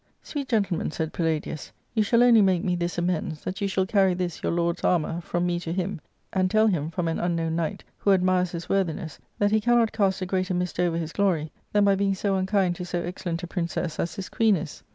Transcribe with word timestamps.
"Sweet 0.23 0.47
gentleman," 0.49 0.89
said 0.89 1.13
Palladius," 1.13 1.71
you 1.93 2.01
shall 2.01 2.23
only 2.23 2.41
make 2.41 2.63
me 2.63 2.75
this 2.75 2.97
amends, 2.97 3.43
that 3.43 3.61
you 3.61 3.67
shall 3.67 3.85
carry 3.85 4.15
this, 4.15 4.41
your 4.41 4.51
lord's 4.51 4.83
armour, 4.83 5.21
from 5.21 5.45
me 5.45 5.59
to 5.59 5.71
him, 5.71 5.97
*^ 6.03 6.03
and 6.33 6.49
tell 6.49 6.65
him, 6.65 6.89
from 6.89 7.07
an 7.07 7.19
unknown 7.19 7.55
knight, 7.55 7.83
who 7.99 8.11
admires 8.11 8.51
his 8.51 8.67
worthiness, 8.67 9.19
that 9.37 9.51
he 9.51 9.61
cannot 9.61 9.91
cast 9.91 10.19
a 10.19 10.25
greater 10.25 10.55
mist 10.55 10.79
over 10.79 10.97
his 10.97 11.13
glory 11.13 11.51
than 11.71 11.85
by 11.85 11.93
being 11.93 12.15
so 12.15 12.35
unkind 12.35 12.75
to 12.77 12.83
so 12.83 13.03
excellent 13.03 13.43
a 13.43 13.47
princess 13.47 13.99
as 13.99 14.15
this 14.15 14.27
queen 14.27 14.55
is." 14.55 14.81